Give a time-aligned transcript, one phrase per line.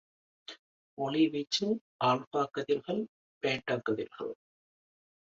[0.97, 1.67] ஒளி வீச்சு,
[2.03, 3.01] ஆல்பா கதிர்கள்,
[3.43, 4.33] பீட்டா கதிர்கள்.